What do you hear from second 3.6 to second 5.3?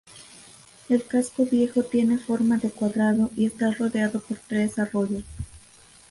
rodeado por tres arroyos.